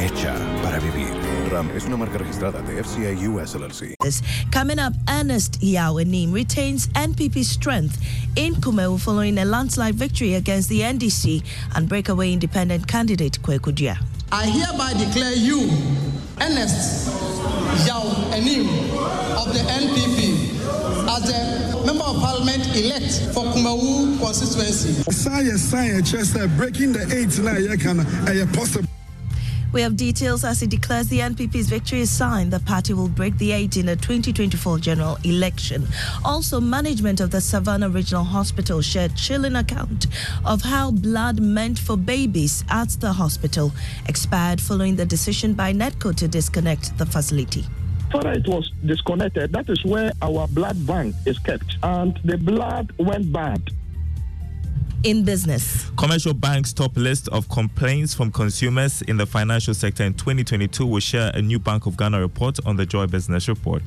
[0.00, 1.08] Hecha para vivir.
[1.50, 3.94] RAM es una marca registrada de FCA US LLC.
[4.50, 7.98] Coming up, Ernest Yao Anim retains NPP strength
[8.34, 11.42] in Kumawu following a landslide victory against the NDC
[11.74, 13.98] and breakaway independent candidate Kwaku Duah.
[14.32, 15.68] I hereby declare you,
[16.40, 17.08] Ernest
[17.86, 18.00] Yao
[18.32, 18.66] Anim
[19.36, 20.56] of the NPP,
[21.10, 25.02] as the Member of Parliament elect for Kumawu constituency.
[25.12, 28.88] Science, science, just uh, breaking the eight now, you can, uh, possible.
[29.72, 32.52] We have details as he declares the NPP's victory is signed.
[32.52, 35.86] The party will break the eight in the 2024 general election.
[36.24, 40.06] Also, management of the Savannah Regional Hospital shared chilling account
[40.44, 43.72] of how blood meant for babies at the hospital
[44.08, 47.64] expired following the decision by NEDCO to disconnect the facility
[48.12, 51.76] after it was disconnected, that is where our blood bank is kept.
[51.82, 53.62] And the blood went bad.
[55.02, 60.12] In business, Commercial Bank's top list of complaints from consumers in the financial sector in
[60.12, 63.82] 2022 will share a new Bank of Ghana report on the Joy Business Report.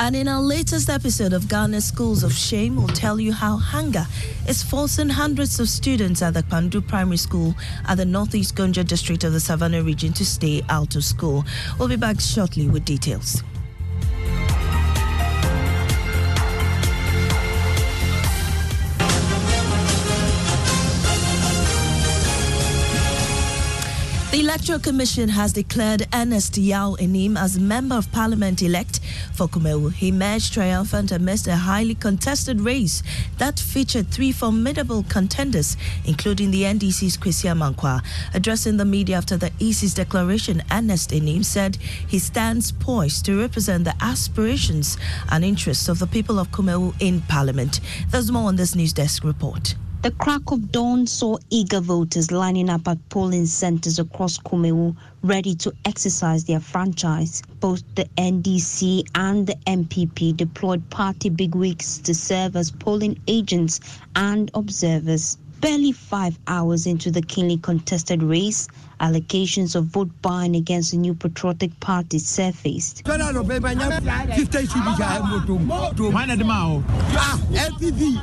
[0.00, 4.04] And in our latest episode of Ghana Schools of Shame, we'll tell you how hunger
[4.48, 7.54] is forcing hundreds of students at the Pandu Primary School
[7.86, 11.44] at the Northeast Gonja district of the Savannah region to stay out of school.
[11.78, 13.44] We'll be back shortly with details.
[24.48, 29.00] The electoral Commission has declared Ernest Yao Anim as Member of Parliament elect
[29.34, 29.92] for Kumawu.
[29.92, 33.02] He emerged triumphant amidst a highly contested race
[33.36, 35.76] that featured three formidable contenders,
[36.06, 38.02] including the NDC's Kwesi Amankwa.
[38.32, 41.76] Addressing the media after the EC's declaration, Ernest Anim said
[42.08, 44.96] he stands poised to represent the aspirations
[45.30, 47.80] and interests of the people of Kumawu in Parliament.
[48.10, 49.74] There's more on this news desk report.
[50.00, 55.56] The crack of dawn saw eager voters lining up at polling centers across Kumawu, ready
[55.56, 57.42] to exercise their franchise.
[57.58, 63.80] Both the NDC and the NPP deployed party bigwigs to serve as polling agents
[64.14, 65.36] and observers.
[65.60, 68.68] Barely five hours into the keenly contested race,
[69.00, 73.02] allegations of vote buying against the new patriotic party surfaced.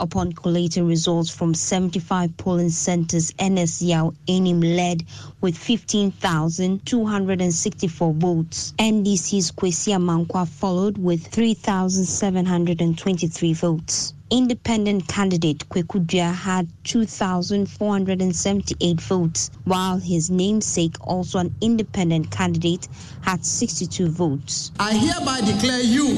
[0.00, 5.04] Upon collating results from 75 polling centers, Ernest Yao Anim led
[5.40, 8.74] with 15,264 votes.
[8.78, 14.14] NDC's Kwesi Amankwa followed with 3,723 votes.
[14.30, 22.88] Independent candidate Kwaku Duah had 2,478 votes, while his namesake, also an independent candidate,
[23.22, 24.70] had 62 votes.
[24.78, 26.10] I hereby declare you,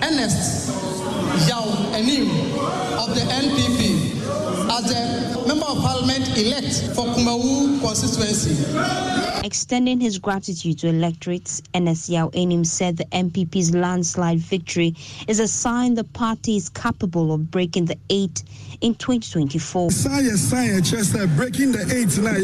[0.00, 0.68] Ernest
[1.48, 2.30] Yao Anim
[2.98, 4.01] of the NPP,
[4.72, 8.56] as the Member of Parliament elect for Kumawu constituency.
[9.44, 14.94] Extending his gratitude to electorates, Ernest Yao Anim said the NPP's landslide victory
[15.28, 18.44] is a sign the party is capable of breaking the eight
[18.80, 19.90] in 2024.
[21.36, 22.36] breaking the eight now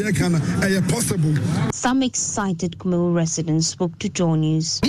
[0.88, 1.34] possible.
[1.72, 4.80] Some excited Kumawu residents spoke to Joy News.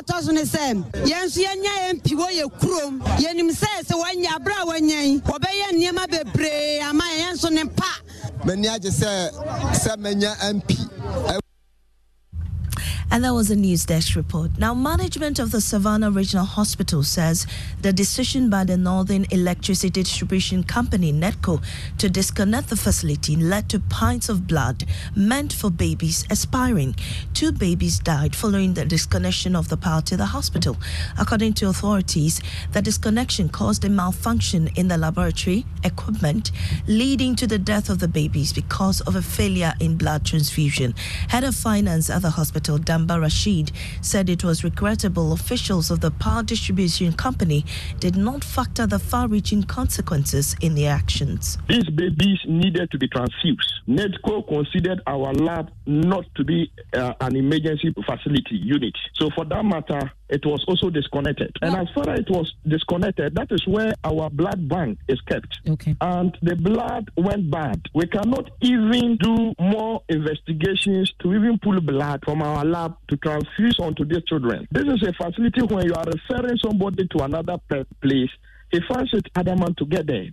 [0.00, 0.58] a ɛtɔ so ne sɛ
[1.04, 3.00] yɛn nso yɛnya yɛn piwo yɛ kurom.
[3.18, 7.64] Yɛnim sɛ sɛ wɔanya aberɛ a wɔanya yi wɔbɛyɛ nneɛma bebree ama yɛn nso ne
[7.64, 7.92] pa.
[8.44, 9.30] M'ani agye sɛ
[9.74, 11.39] sɛ manya mp
[13.12, 14.56] And that was a news desk report.
[14.56, 17.44] Now, management of the Savannah Regional Hospital says
[17.82, 21.60] the decision by the Northern Electricity Distribution Company, NEDCO,
[21.98, 24.84] to disconnect the facility led to pints of blood
[25.16, 26.94] meant for babies expiring.
[27.34, 30.76] Two babies died following the disconnection of the power to the hospital.
[31.18, 32.40] According to authorities,
[32.72, 36.52] the disconnection caused a malfunction in the laboratory equipment,
[36.86, 40.94] leading to the death of the babies because of a failure in blood transfusion.
[41.28, 46.10] Head of finance at the hospital, Amba Rashid said it was regrettable officials of the
[46.10, 47.64] power distribution company
[47.98, 51.56] did not factor the far reaching consequences in their actions.
[51.66, 53.72] These babies needed to be transfused.
[53.88, 58.94] NEDCO considered our lab not to be uh, an emergency facility unit.
[59.14, 61.54] So, for that matter, it was also disconnected.
[61.60, 65.58] And as far as it was disconnected, that is where our blood bank is kept.
[65.68, 65.96] Okay.
[66.00, 67.80] And the blood went bad.
[67.94, 73.78] We cannot even do more investigations to even pull blood from our lab to transfuse
[73.78, 74.68] onto these children.
[74.70, 77.58] This is a facility when you are referring somebody to another
[78.00, 78.30] place,
[78.70, 80.28] he finds it adamant to get there.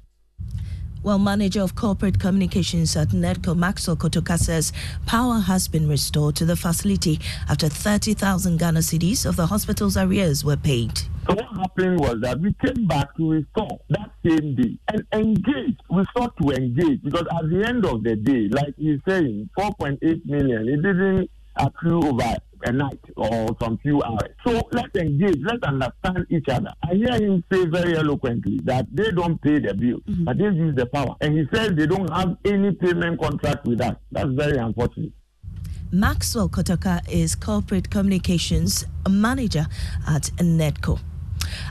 [1.07, 4.73] Well, manager of corporate communications at NEDCO, Maxwell Kotoka, says
[5.05, 10.43] power has been restored to the facility after 30,000 Ghana cedis of the hospital's arrears
[10.43, 10.97] were paid.
[11.25, 15.77] So what happened was that we came back to restore that same day and engage.
[15.89, 20.25] We sought to engage because at the end of the day, like he's saying, 4.8
[20.25, 24.29] million, it didn't accrue over a night or some few hours.
[24.45, 26.73] So let's engage, let's understand each other.
[26.83, 30.23] I hear him say very eloquently that they don't pay the bill, mm-hmm.
[30.23, 31.15] but they use the power.
[31.21, 33.95] And he says they don't have any payment contract with us.
[34.11, 35.11] That's very unfortunate.
[35.91, 39.67] Maxwell Kotoka is corporate communications manager
[40.07, 40.99] at NEDCO.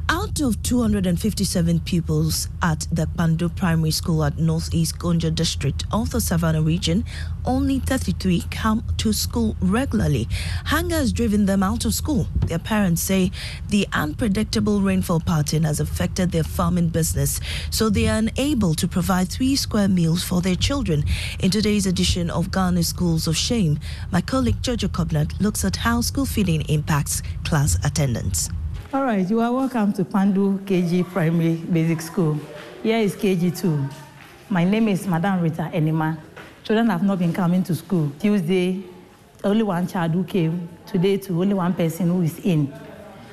[0.08, 6.20] Out of 257 pupils at the Pandu Primary School at Northeast Gonja district of the
[6.20, 7.04] Savannah region,
[7.44, 10.28] only 33 come to school regularly.
[10.66, 12.26] Hunger has driven them out of school.
[12.46, 13.30] Their parents say
[13.68, 17.40] the unpredictable rainfall pattern has affected their farming business,
[17.70, 21.04] so they are unable to provide three square meals for their children.
[21.40, 23.78] In today's edition of Ghana Schools of Shame,
[24.10, 28.50] my colleague Jojo Kobnat looks at how school feeding impacts class attendance.
[28.96, 32.40] All right, you are welcome to Pandu KG Primary Basic School.
[32.82, 33.92] Here is KG2.
[34.48, 36.16] My name is Madam Rita Enima.
[36.64, 38.10] Children have not been coming to school.
[38.18, 38.82] Tuesday,
[39.44, 40.66] only one child who came.
[40.86, 42.72] Today, to only one person who is in.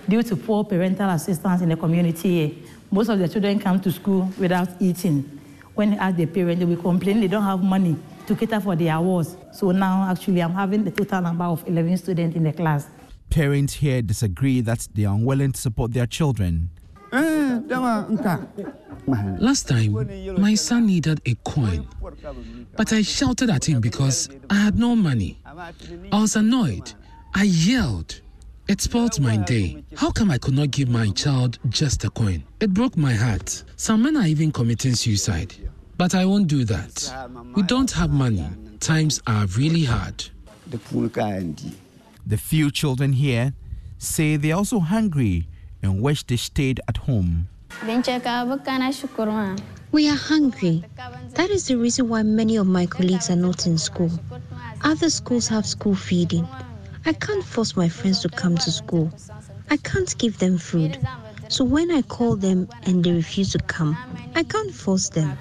[0.09, 2.51] Due to poor parental assistance in the community here,
[2.91, 5.39] most of the children come to school without eating.
[5.75, 7.95] When ask the parents, they will complain they don't have money
[8.27, 9.37] to cater for their awards.
[9.53, 12.85] So now, actually, I'm having the total number of 11 students in the class.
[13.33, 16.69] Parents here disagree that they are unwilling to support their children.
[19.39, 21.87] Last time, my son needed a coin,
[22.77, 25.39] but I shouted at him because I had no money.
[25.47, 26.93] I was annoyed.
[27.33, 28.21] I yelled.
[28.67, 29.83] It spoilt my day.
[29.95, 32.43] How come I could not give my child just a coin?
[32.59, 33.63] It broke my heart.
[33.77, 35.55] Some men are even committing suicide.
[35.97, 37.11] But I won't do that.
[37.55, 38.47] We don't have money.
[38.79, 40.23] Times are really hard.
[42.25, 43.53] The few children here
[43.97, 45.47] say they're also hungry
[45.81, 47.49] and wish they stayed at home.
[49.91, 50.83] We are hungry.
[51.35, 54.11] That is the reason why many of my colleagues are not in school.
[54.83, 56.47] Other schools have school feeding.
[57.05, 59.11] I can't force my friends to come to school.
[59.69, 60.97] I can't give them food.
[61.49, 63.97] So when I call them and they refuse to come,
[64.33, 65.37] I can't force them.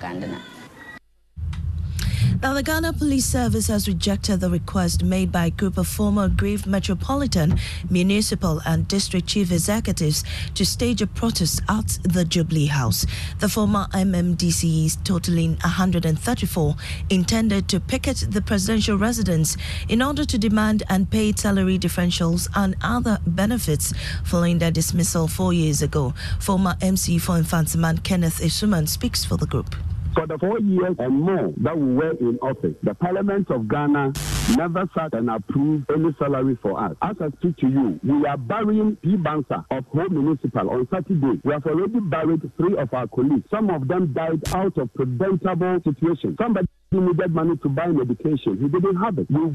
[2.42, 6.24] Now, the Ghana Police Service has rejected the request made by a group of former
[6.24, 7.56] aggrieved metropolitan,
[7.88, 10.24] municipal, and district chief executives
[10.56, 13.06] to stage a protest at the Jubilee House.
[13.38, 16.74] The former MMDCs, totaling 134,
[17.10, 19.56] intended to picket the presidential residence
[19.88, 23.94] in order to demand unpaid salary differentials and other benefits
[24.24, 26.12] following their dismissal four years ago.
[26.40, 29.76] Former MC for Mfantseman Kenneth Isuman speaks for the group.
[30.14, 34.12] For the four years and more that we were in office, the Parliament of Ghana
[34.56, 36.94] never sat and approved any salary for us.
[37.00, 39.16] As I speak to you, we are burying P.
[39.16, 41.40] Bansa of Home Municipal on Saturday.
[41.44, 43.48] We have already buried three of our colleagues.
[43.50, 46.36] Some of them died out of preventable situations.
[46.38, 48.58] Somebody needed money to buy medication.
[48.60, 49.30] He didn't have it.
[49.30, 49.54] We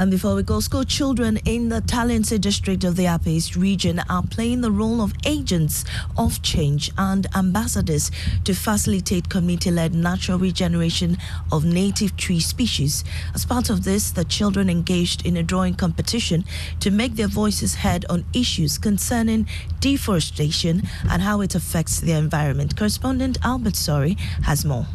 [0.00, 4.00] and before we go, school children in the Talensi district of the Upper East region
[4.08, 5.84] are playing the role of agents
[6.16, 8.10] of change and ambassadors
[8.44, 11.18] to facilitate community led natural regeneration
[11.52, 13.04] of native tree species.
[13.34, 16.46] As part of this, the children engaged in a drawing competition
[16.80, 19.46] to make their voices heard on issues concerning
[19.80, 20.80] deforestation
[21.10, 22.74] and how it affects the environment.
[22.74, 24.86] Correspondent Albert Sori has more.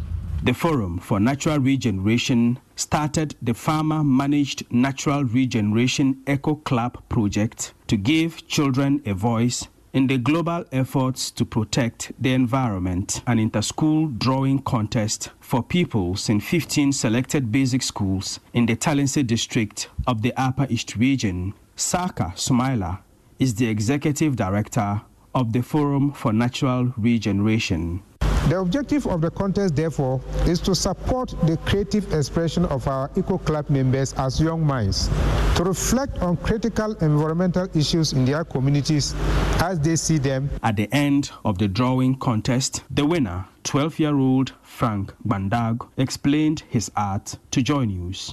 [0.46, 7.96] The Forum for Natural Regeneration started the Farmer Managed Natural Regeneration Eco Club project to
[7.96, 13.22] give children a voice in the global efforts to protect the environment.
[13.26, 19.88] An inter-school drawing contest for pupils in 15 selected basic schools in the Talensi district
[20.06, 21.54] of the Upper East region.
[21.74, 23.00] Saka Sumaila
[23.40, 25.02] is the executive director
[25.34, 28.04] of the Forum for Natural Regeneration.
[28.48, 33.38] The objective of the contest, therefore, is to support the creative expression of our Eco
[33.38, 35.08] Club members as young minds,
[35.56, 39.16] to reflect on critical environmental issues in their communities
[39.60, 40.48] as they see them.
[40.62, 46.62] At the end of the drawing contest, the winner, 12 year old Frank Bandag, explained
[46.68, 48.32] his art to Joy News.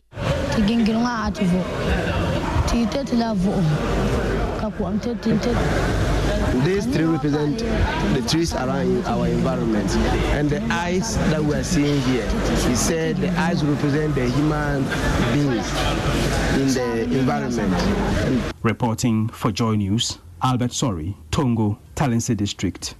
[6.62, 9.90] These three represent the trees around our environment.
[10.38, 12.30] And the eyes that we are seeing here,
[12.70, 14.84] he said the eyes represent the human
[15.34, 15.68] beings
[16.54, 18.54] in the environment.
[18.62, 22.96] Reporting for Joy News, Albert Sori, Tongo, Talensi District.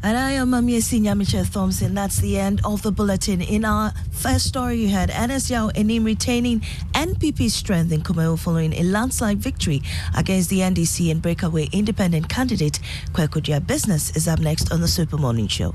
[0.00, 1.16] And I am um, Mamie Senior
[1.52, 1.92] Thompson.
[1.92, 3.42] That's the end of the bulletin.
[3.42, 5.10] In our first story, you had
[5.50, 6.60] Yao Anim retaining
[6.92, 9.82] NPP strength in Kumail following a landslide victory
[10.16, 12.78] against the NDC and breakaway independent candidate
[13.12, 15.74] Kwaku Duah Business is up next on the Super Morning Show.